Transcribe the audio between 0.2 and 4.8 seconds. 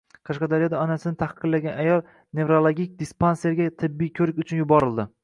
Qashqadaryoda onasini tahqirlangan ayol nevrologik dispanserga tibbiy ko‘rik uchun